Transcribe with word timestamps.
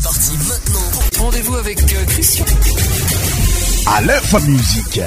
C'est 0.00 0.04
parti 0.04 0.30
maintenant. 0.48 1.24
Rendez-vous 1.24 1.56
avec 1.56 1.82
euh, 1.92 2.04
Christian. 2.06 2.44
À 3.92 4.00
l'info 4.02 4.38
musique. 4.40 5.00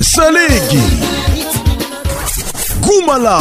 Salégui. 0.00 0.82
Goumala. 2.82 3.40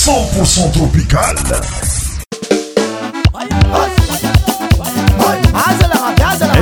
Cent 0.00 0.28
pour 0.34 0.72
tropical. 0.72 1.36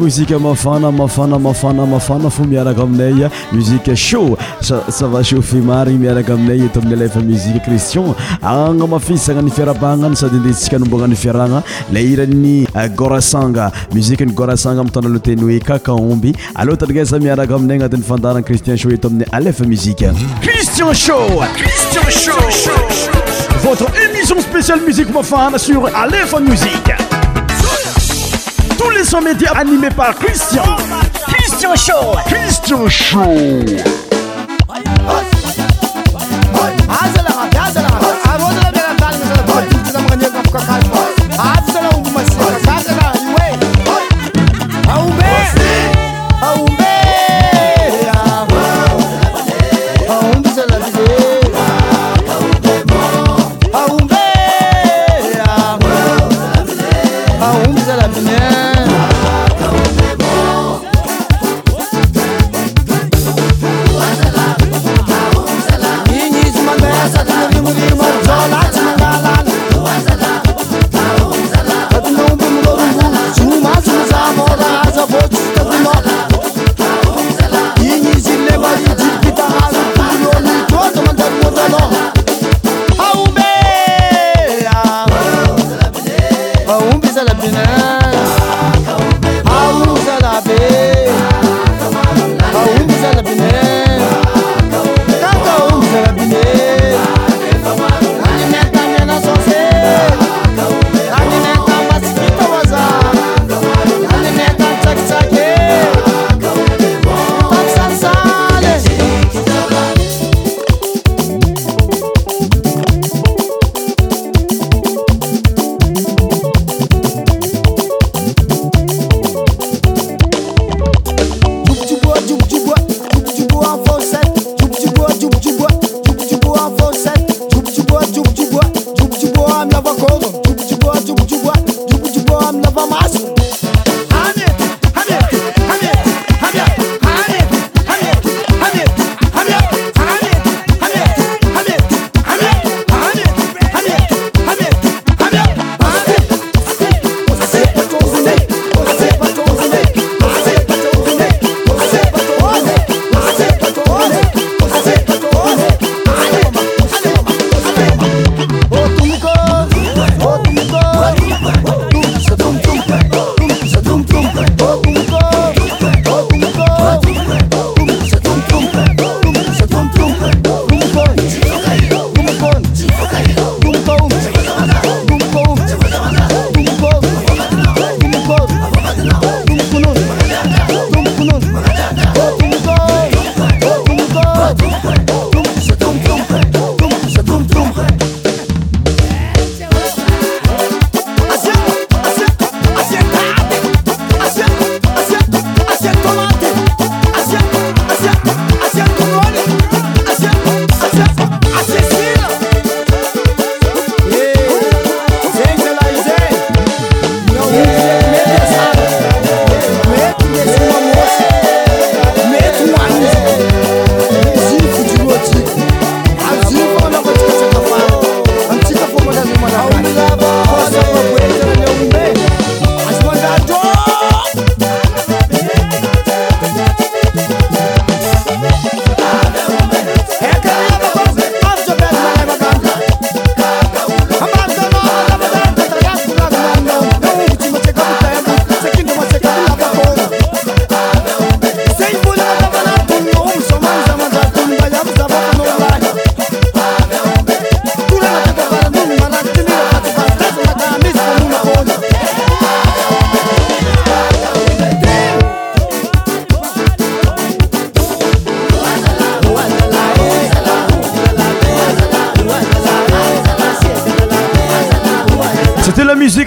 musike 0.00 0.36
mafana 0.36 0.90
mafana 0.92 1.38
mafana 1.38 1.86
mafana 1.86 2.30
fa 2.30 2.44
miaraka 2.44 2.82
aminay 2.82 3.22
eh. 3.24 3.30
musike 3.52 3.96
show 3.96 4.36
savasho 4.90 5.42
femariny 5.42 5.98
miaraka 5.98 6.34
aminay 6.34 6.64
eto 6.66 6.80
amin'y 6.80 7.02
aefa 7.02 7.20
muzike 7.20 7.60
cristion 7.64 8.14
aana 8.44 8.86
mafisana 8.86 9.42
nifiarabahnay 9.42 10.14
sady 10.14 10.36
ndetsika 10.36 10.78
nomboana 10.78 11.06
'nifiarana 11.08 11.62
la 11.92 12.00
irany 12.00 12.66
euh, 12.76 12.88
gorasanga 12.94 13.72
musike 13.94 14.24
ny 14.26 14.32
gorasanga 14.32 14.80
amiytana 14.80 15.08
lotenoe 15.08 15.58
kakaomby 15.60 16.32
aloa 16.54 16.76
taiasa 16.76 17.18
miaraka 17.18 17.54
aminay 17.54 17.76
anati'yfandarana 17.76 18.42
cristian 18.42 18.76
show 18.76 18.90
eto 18.92 19.08
amin'ny 19.08 19.26
alefa 19.32 19.64
muzikecrisiné 19.64 20.92
Média 29.20 29.52
animé 29.56 29.90
par 29.90 30.14
Christian. 30.14 30.62
Christian 31.26 31.74
Show. 31.76 32.16
Christian 32.24 32.88
Show. 32.88 33.64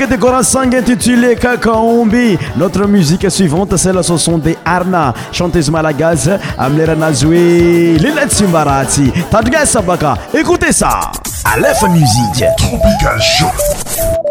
de 0.06 0.18
coransang 0.18 0.74
intitulé 0.76 1.38
kakaombi 1.38 2.38
notre 2.58 2.86
musique 2.86 3.32
suivante 3.32 3.78
celle 3.78 4.04
se 4.04 4.18
sont 4.18 4.38
des 4.38 4.58
arna 4.66 5.14
chantes 5.32 5.70
malagaz 5.70 6.30
amleranazue 6.58 7.98
lilatsimbarati 7.98 9.10
tadgesabaka 9.32 10.16
écoutez 10.38 10.74
ça 10.74 11.12
alef 11.56 11.82
musiqe 11.90 12.46
tropical 12.58 13.20
o 14.24 14.25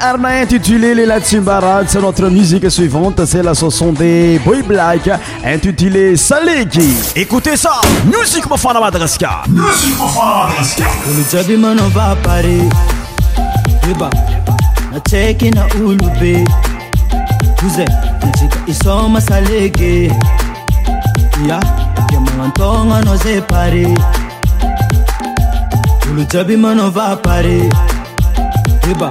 Arna 0.00 0.40
intitulé 0.40 0.94
Les 0.94 1.04
Latin 1.04 1.42
C'est 1.86 2.00
notre 2.00 2.26
musique 2.30 2.70
suivante, 2.70 3.22
c'est 3.26 3.42
la 3.42 3.52
chanson 3.52 3.92
des 3.92 4.38
Boy 4.42 4.62
Black 4.62 5.10
intitulée 5.44 6.16
Saleki. 6.16 6.90
Écoutez 7.14 7.54
ça, 7.58 7.72
musique 8.06 8.48
Mofana 8.48 8.80
Madagascar. 8.80 9.44
Musique 9.48 9.96
le 9.98 10.06
Madagascar. 10.16 11.50
Mano 11.50 11.74
manova 11.74 12.16
pare 12.22 12.56
eba 13.90 14.08
nateke 14.92 15.50
na 15.50 15.66
ulube 15.84 16.44
kuze 17.60 17.84
natika 18.22 18.58
isoma 18.66 19.20
saleke 19.20 20.06
ya 21.46 21.60
ya 22.12 22.20
magnantogna 22.20 22.96
anao 22.98 23.16
zay 23.16 23.40
pare 23.42 23.84
olo 26.12 26.22
jiaby 26.30 26.56
manova 26.56 27.16
pare 27.16 27.68
eba 28.90 29.10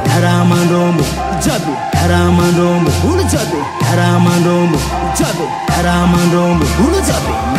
to 7.11 7.25
be 7.25 7.50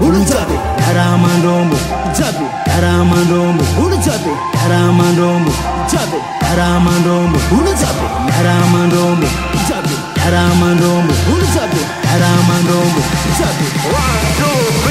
urunzabe 0.00 0.56
aramandombo 0.88 1.76
jabe 2.16 2.46
aramandombo 2.76 3.64
urunzabe 3.80 4.32
aramandombo 4.64 5.50
jabe 5.92 6.18
aramandombo 6.50 7.38
urunzabe 7.56 8.04
aramandombo 8.38 9.26
jabe 9.68 9.94
aramandombo 10.26 11.12
urunzabe 11.30 11.80
aramandombo 12.14 13.00
jabe 13.38 13.66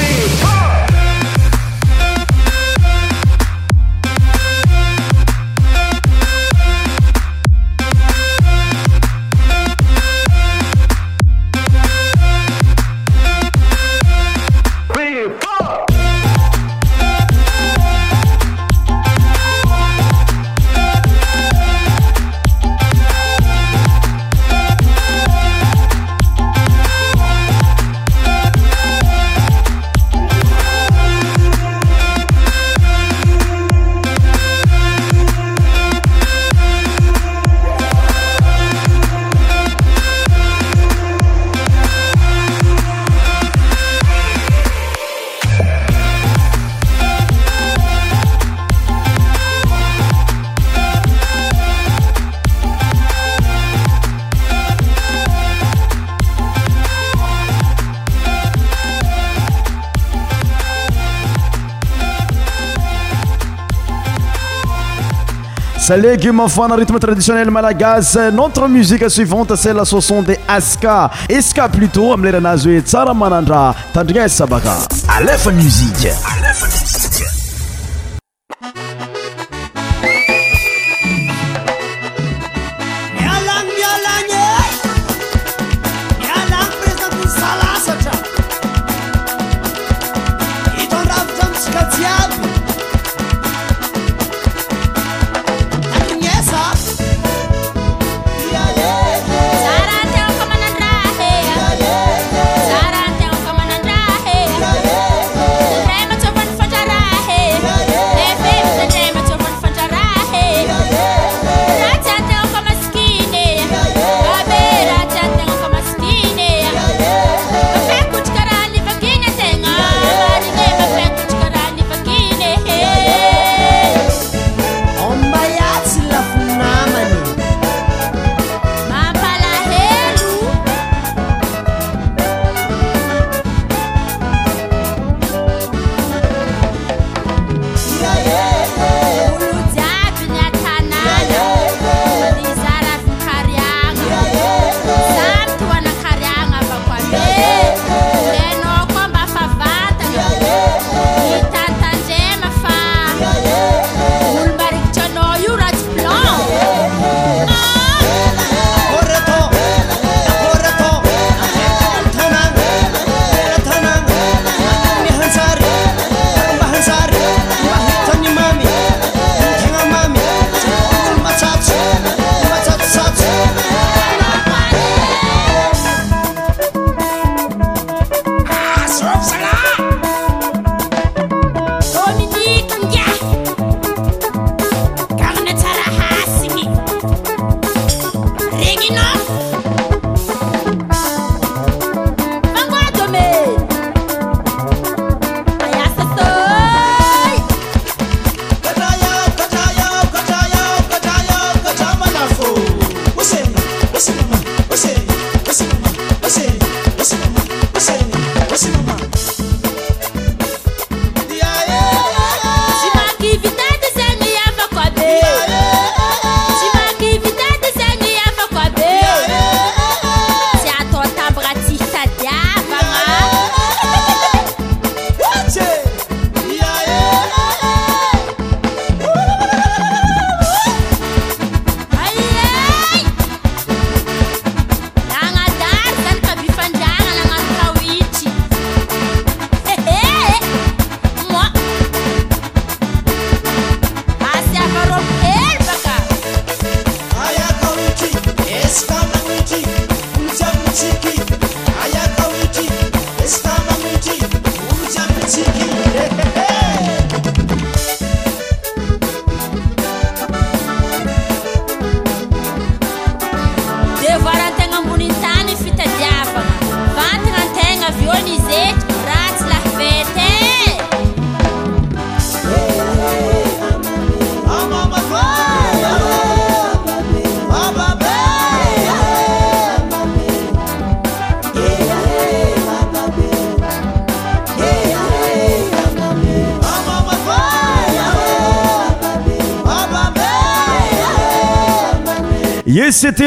2 0.00 0.03
sa 65.84 65.96
légume 65.98 66.48
fana 66.48 66.76
ritme 66.76 66.98
traditionnel 66.98 67.50
malagaz 67.50 68.16
notre 68.32 68.66
musiqe 68.68 69.06
suivante 69.10 69.54
se 69.54 69.68
la 69.68 69.84
soçon 69.84 70.22
de 70.22 70.34
aska 70.48 71.10
eska 71.28 71.68
plutôt 71.68 72.14
amileranazoe 72.14 72.80
tsara 72.82 73.12
manandra 73.12 73.74
tandrinazy 73.92 74.34
sabaka 74.34 74.72
alefa 75.18 75.50
musiqe 75.52 76.14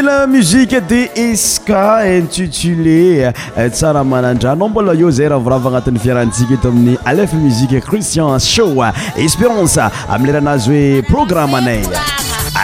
dela 0.02 0.28
muziqe 0.28 0.80
de 0.80 1.10
esca 1.16 2.02
intitulé 2.20 3.34
euh, 3.58 3.70
tsara 3.72 4.04
manan-dranao 4.04 4.70
mbala 4.70 4.94
io 4.94 5.10
zay 5.12 5.28
ra 5.34 5.38
vorava 5.38 5.70
agnatin'ny 5.70 5.98
fiarantsika 6.04 6.54
eto 6.54 6.70
amin'ny 6.70 7.00
alef 7.04 7.34
muzique 7.34 7.82
christian 7.82 8.38
show 8.40 8.84
euh, 8.84 8.92
espérance 9.18 9.78
euh, 9.80 9.90
ami 10.10 10.28
leranazy 10.30 10.72
oe 10.78 11.02
programme 11.10 11.62
nay 11.66 11.82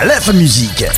alef 0.01 0.29
musiqe 0.33 0.93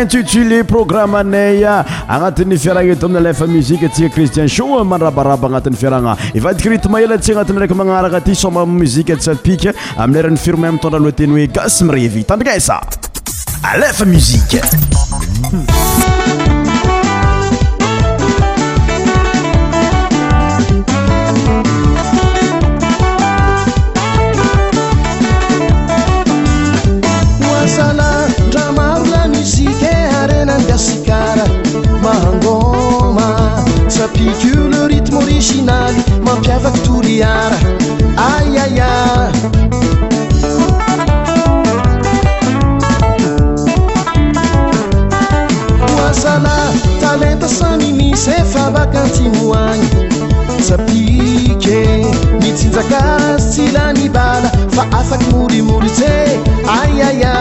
intitulé 0.00 0.62
programme 0.64 1.16
anay 1.18 1.64
agnatin'ny 2.08 2.58
fiaragna 2.58 2.92
eto 2.94 3.06
aminy 3.10 3.26
alfa 3.26 3.46
musike 3.50 3.88
atia 3.90 4.08
cristian 4.14 4.48
sho 4.48 4.66
marabaraba 4.84 5.48
agnatin'ny 5.48 5.76
fiarana 5.80 6.14
ivadikrit 6.38 6.86
maela 6.94 7.18
tsy 7.18 7.32
agnatiny 7.34 7.58
raiky 7.64 7.76
manarana 7.80 8.20
aty 8.22 8.34
somba 8.42 8.62
muzike 8.66 9.16
dsalpike 9.18 9.70
amilera 9.98 10.30
'nyfiromay 10.30 10.72
mitondra 10.78 11.00
aloha 11.02 11.16
teny 11.20 11.32
hoe 11.38 11.48
gas 11.58 11.80
mirevy 11.90 12.22
itandrinesa 12.26 12.76
alefa 13.72 14.04
musike 14.14 14.58
oazala 35.36 35.92
talenta 47.00 47.48
samimise 47.48 48.32
fabakantimoagny 48.52 49.84
sapike 50.68 52.06
mitsinjakazy 52.42 53.54
tylanibala 53.62 54.50
fa 54.76 54.82
afaka 55.00 55.24
morimori 55.30 55.90
tze 55.98 56.14
aiaia 56.80 57.34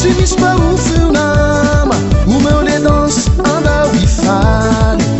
sy 0.00 0.08
mis 0.20 0.32
paofinama 0.42 1.96
omeo 2.36 2.60
ledanse 2.68 3.22
andaoifay 3.44 5.19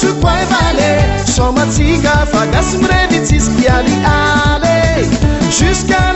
suquajvale 0.00 0.90
somatiga 1.26 2.24
fagasmremitiskiali 2.32 3.94
ale 4.06 5.04
sca 5.52 6.09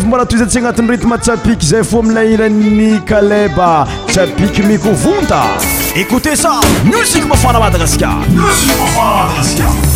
fmbo 0.00 0.16
rah 0.18 0.26
to 0.30 0.38
zantsiy 0.40 0.60
anatin'irety 0.62 1.08
matsapiky 1.12 1.68
zay 1.70 1.82
fo 1.90 2.02
amila 2.04 2.22
ila'ny 2.34 2.90
kaleba 3.10 3.70
tsapiky 4.12 4.62
mikovonta 4.68 5.42
écoute 6.02 6.32
ça 6.44 6.54
mosiko 6.92 7.28
mafara 7.34 7.60
madagasikar 7.66 8.14
msik 8.38 8.74
mfaramdagaska 8.82 9.87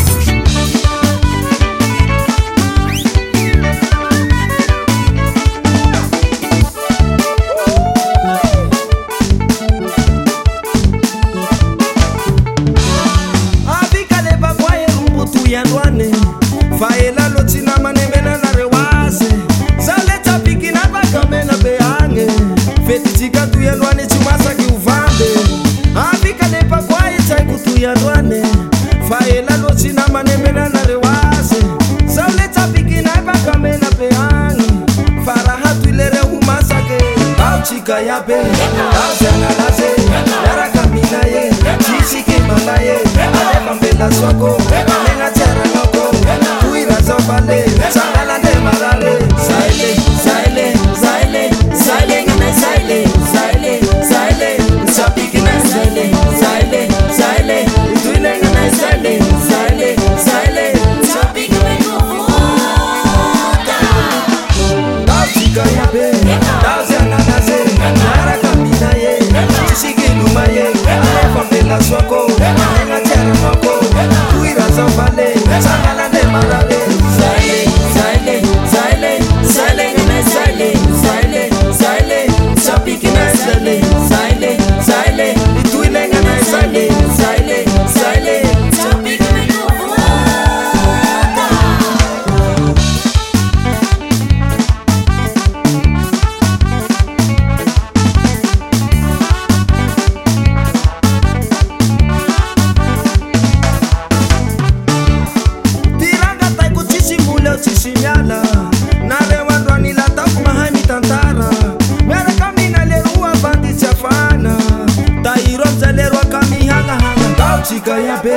tikayebe 117.62 118.34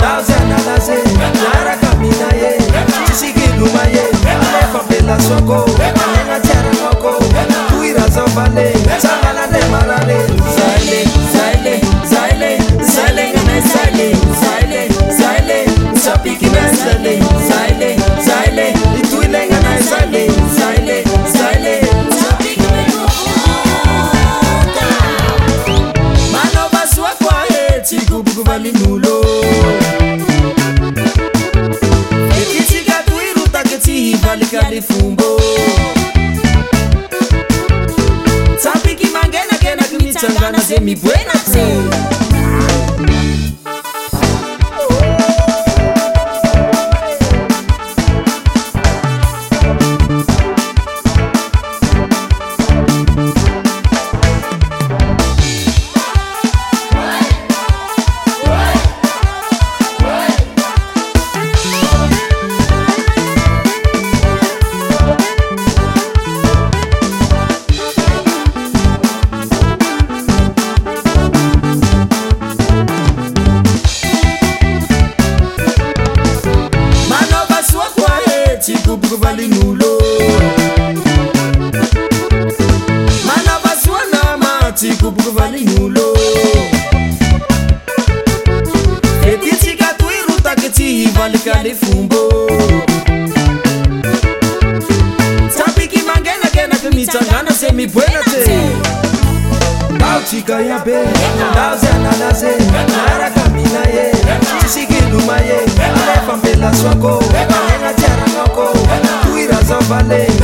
dazena 0.00 0.56
lase 0.66 0.98
yarakaminaye 1.44 2.50
tisikidumaye 3.06 4.02
ekabela 4.62 5.14
soko 5.26 5.58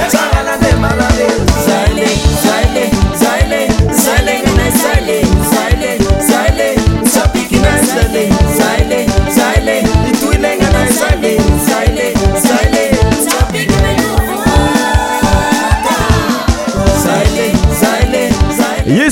Sangala 0.04 0.55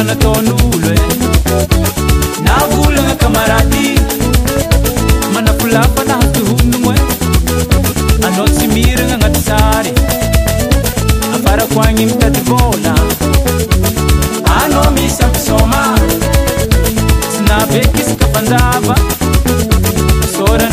anataon'olo 0.00 0.90
e 0.96 1.06
navolagna 2.48 3.14
kamaradi 3.22 3.86
manapolafanahatoonooe 5.32 6.98
anao 8.28 8.46
tsy 8.54 8.66
miragna 8.76 9.14
agnaty 9.18 9.40
tsary 9.48 9.92
afarako 11.36 11.76
agny 11.88 12.04
mitady 12.10 12.40
vôla 12.52 12.94
anao 14.62 14.88
misapisôma 14.98 15.82
sy 17.34 17.40
nabe 17.48 17.80
kisaka 17.96 18.26
fanjava 18.34 18.94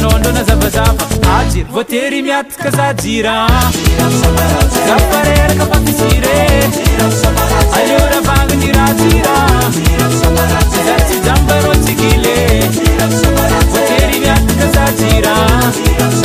nondo 0.09 0.31
nazavazava 0.31 0.93
ajira 1.39 1.69
voteri 1.73 2.21
miatika 2.21 2.71
za 2.71 2.93
jira 2.93 3.47
zafareraka 4.87 5.65
fafisire 5.71 6.37
aliora 7.77 8.19
vagny 8.27 8.65
ra 8.77 8.85
jira 8.97 10.07
zatijambarotikile 10.87 12.35
voteri 13.73 14.19
miatika 14.19 14.65
za 14.75 14.85
jira 14.99 16.24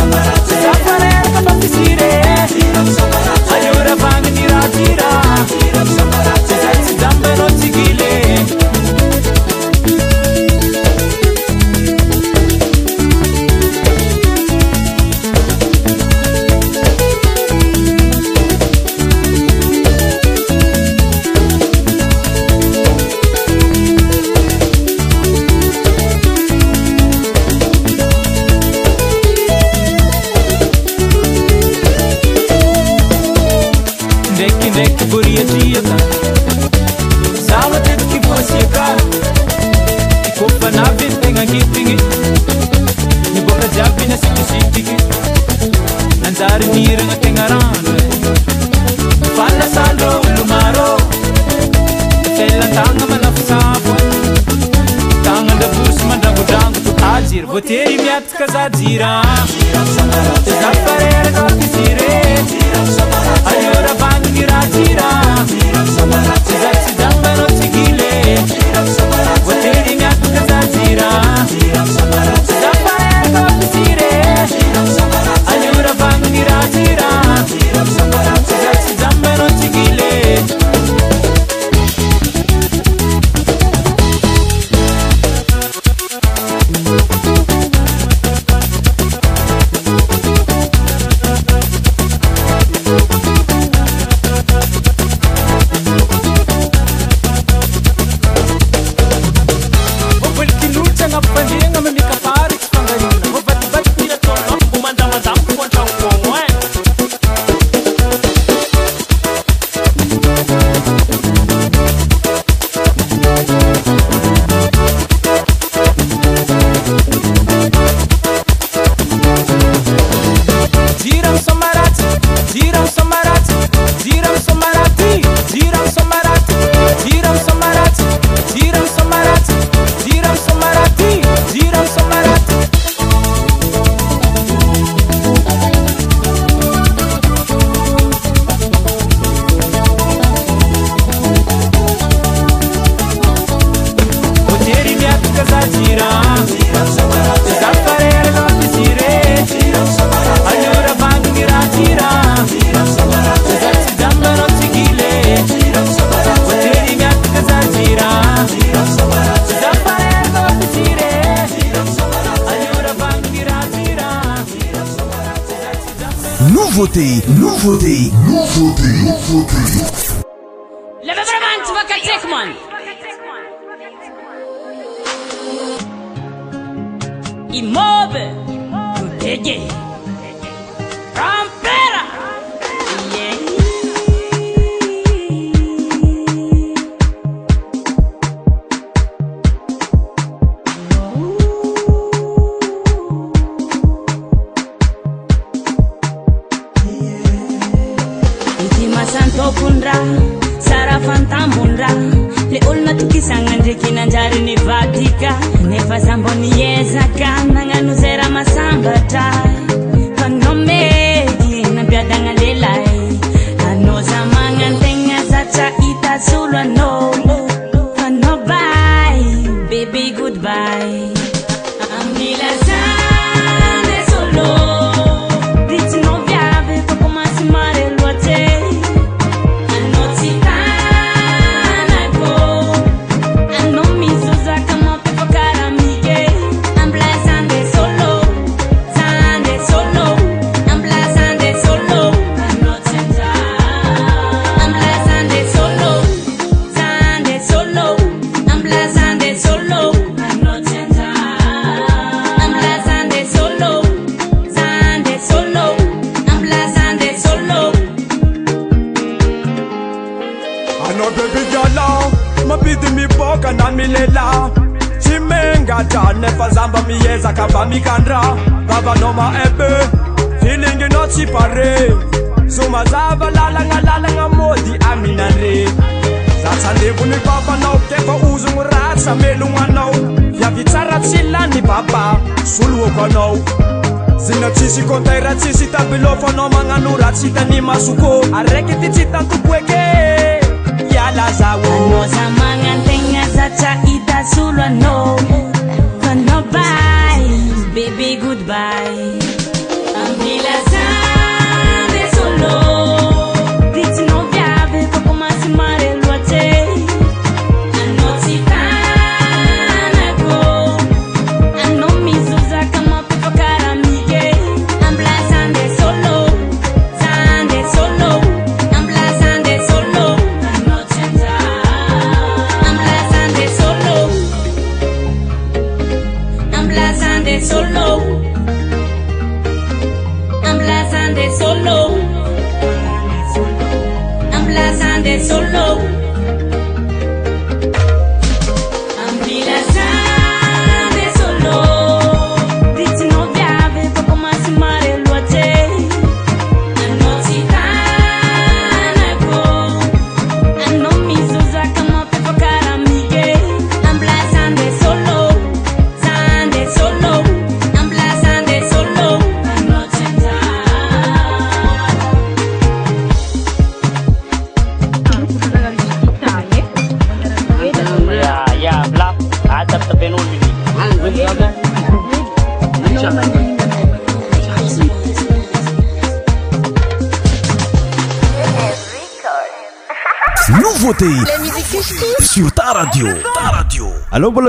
Zira 58.80 59.20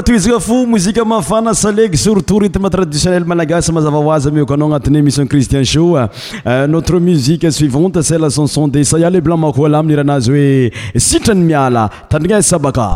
tizaka 0.03 0.39
fo 0.39 0.65
mozika 0.65 1.03
mafana 1.05 1.53
saleg 1.53 1.93
sur 1.95 2.21
touritme 2.23 2.69
traditionnel 2.73 3.23
malagas 3.27 3.69
mazava 3.73 3.97
hoazy 4.03 4.29
amio 4.31 4.45
ko 4.49 4.53
anao 4.57 4.67
agnatin'y 4.69 4.97
émission 5.03 5.27
cristian 5.27 5.63
show 5.63 5.95
euh, 5.97 6.67
notre 6.67 6.97
musique 6.99 7.51
suivante 7.51 8.01
setle 8.01 8.29
chanson 8.31 8.67
de 8.67 8.81
saya 8.83 9.09
le 9.09 9.21
blanc 9.21 9.37
makola 9.37 9.79
aminy 9.79 9.93
iranazy 9.97 10.31
hoe 10.31 10.71
sitrany 11.09 11.43
miala 11.51 11.89
tandrigna 12.09 12.41
sabaka 12.41 12.89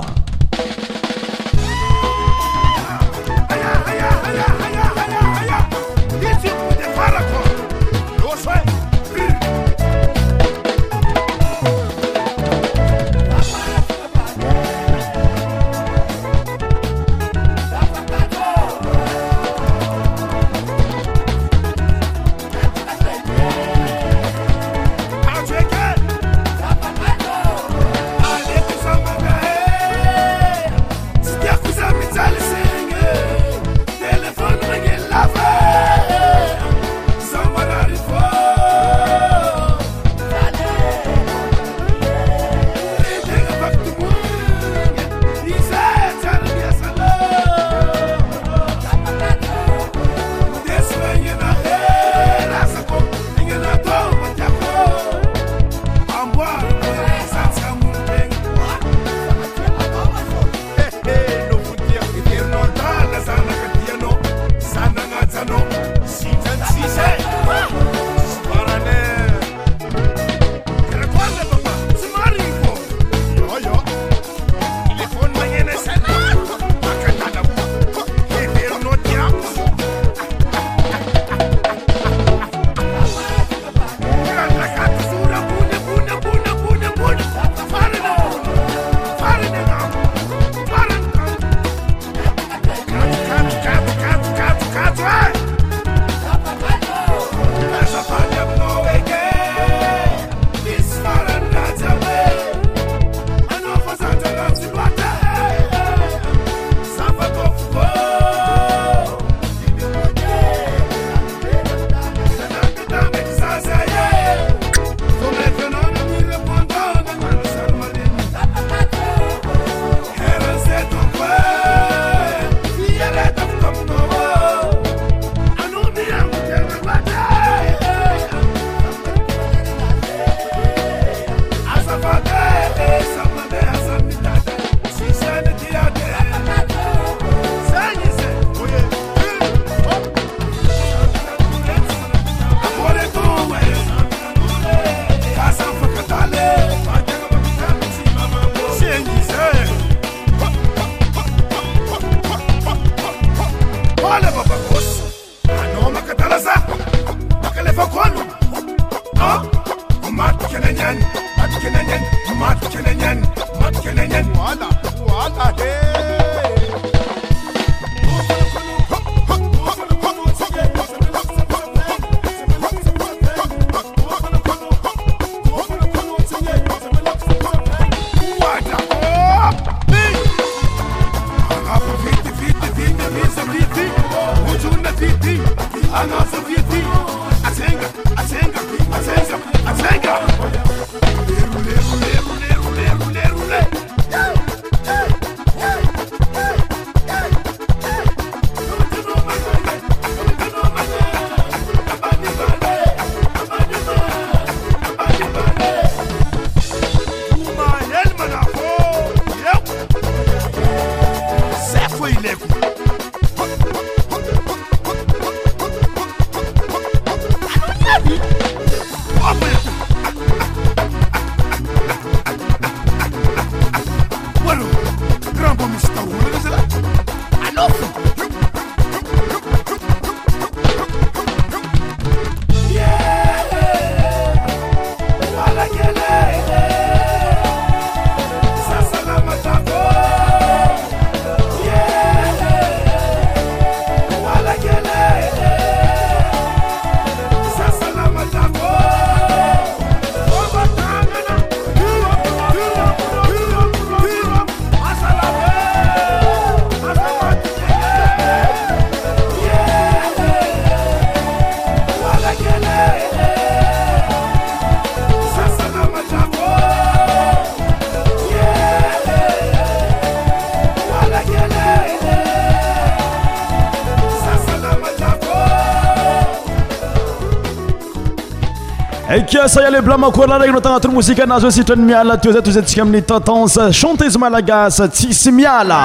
aiale 279.54 279.82
blamakolarag 279.82 280.50
no 280.52 280.60
tanatoro 280.60 280.94
mosika 280.94 281.26
nazoo 281.26 281.52
sitrany 281.52 281.84
miala 281.86 282.18
tiozatozattsika 282.18 282.82
amini 282.82 283.02
tatansa 283.02 283.70
chantezymalagasa 283.74 284.88
tsisy 284.88 285.32
miala 285.32 285.82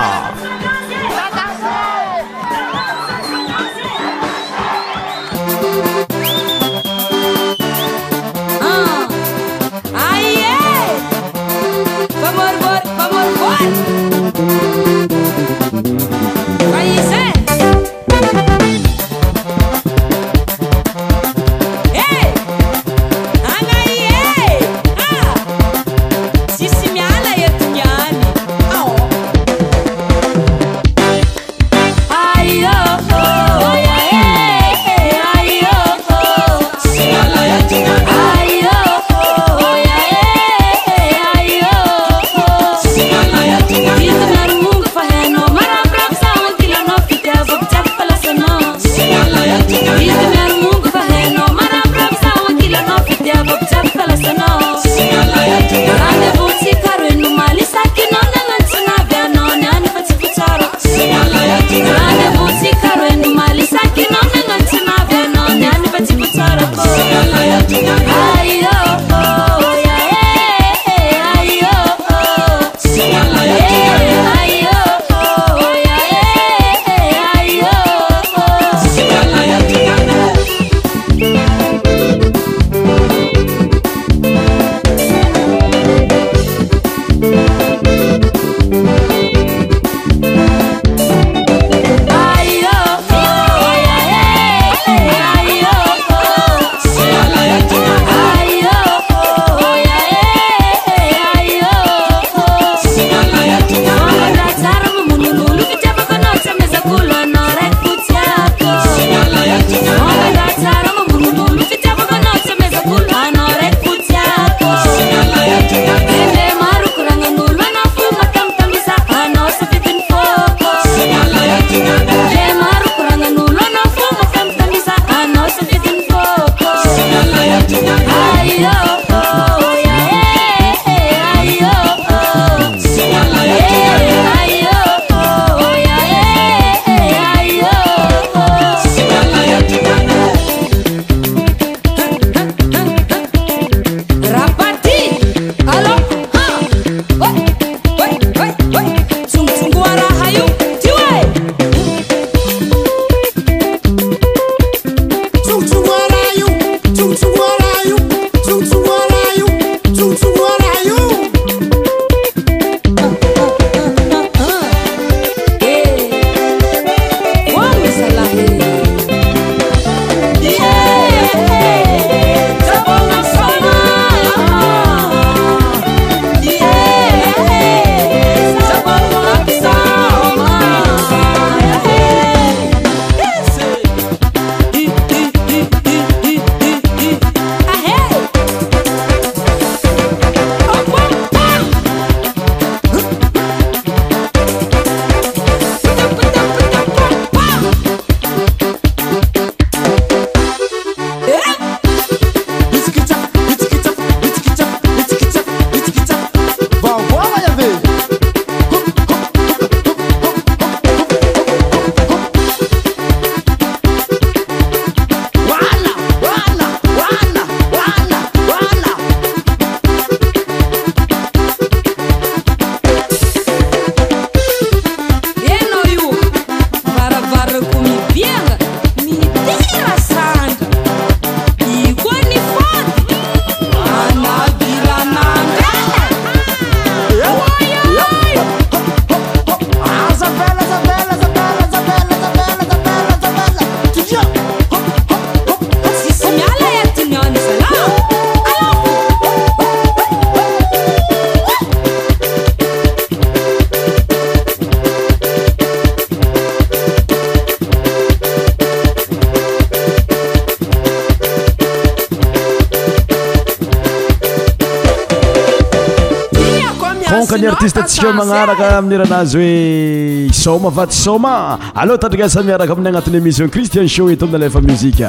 y 267.43 267.47
artiste 267.47 267.81
tsika 267.87 268.13
magnaraka 268.13 268.77
amin'ny 268.79 268.97
ranazy 268.99 269.39
hoe 269.39 270.33
souma 270.43 270.69
va 270.71 270.87
ty 270.87 270.97
souma 270.97 271.59
alloa 271.75 271.97
tadrikasamiaraka 271.99 272.73
amin'ny 272.73 272.89
agnatin'ny 272.89 273.17
émission 273.19 273.49
christian 273.49 273.87
show 273.89 274.09
eto 274.13 274.25
amina 274.25 274.39
lefa 274.45 274.61
muzika 274.61 275.09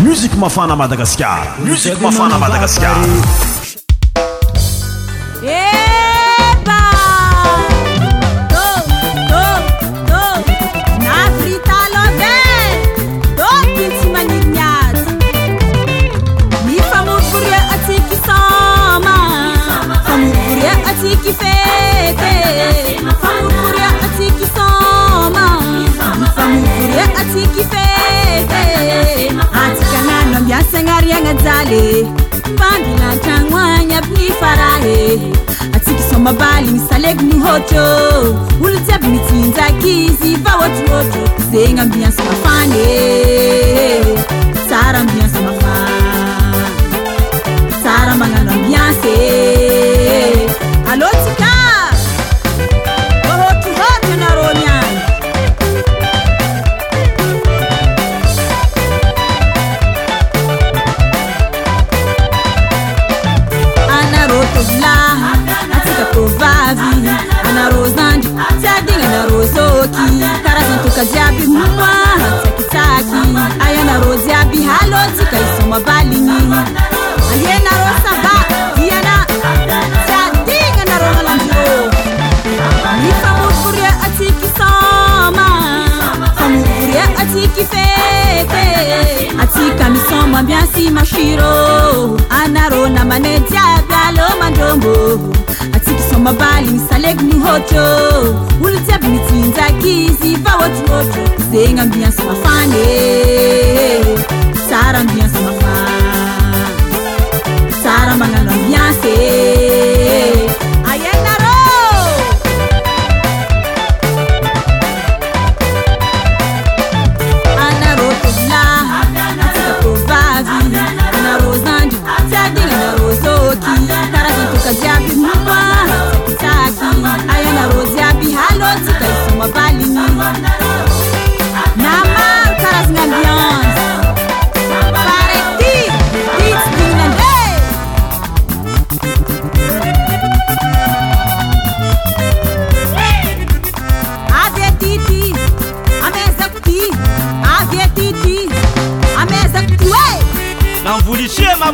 musico 0.00 0.36
mafana 0.36 0.76
madagaskar 0.76 1.52
music 1.60 2.00
mafana 2.00 2.38
madagaskar 2.38 2.96
navritalov 11.04 12.20
oismanima 13.52 14.70
mifamor 16.66 17.22
bur 17.32 17.54
asisoma 17.76 19.18
famour 20.04 20.64
asik 20.92 21.26
fe 21.42 21.56
baliigny 36.38 36.80
salegony 36.88 37.34
hôtrô 37.44 37.86
olo 38.64 38.78
tsy 38.84 38.92
aby 38.96 39.06
mitsyinjaky 39.14 39.92
izy 40.10 40.30
fa 40.44 40.52
oatraôatro 40.62 41.24
zegny 41.50 41.80
ambiansa 41.84 42.22
mafany 42.28 42.74
e 42.86 42.96
tsara 44.66 44.98
ambia 45.02 45.31
mbô 94.76 94.94
atsika 95.76 96.02
somabalygny 96.10 96.80
salegony 96.90 97.34
hotro 97.44 97.86
olo 98.64 98.78
jsy 98.84 98.92
aby 98.96 99.08
nitsyinzaky 99.12 99.94
izy 100.08 100.30
fa 100.44 100.52
otraotro 100.64 101.22
zegny 101.50 101.80
ambiansa 101.84 102.22
mafany 102.28 102.76
e. 102.96 102.98
sara 104.68 104.98
ambianso 105.04 105.41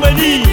harmony. 0.01 0.48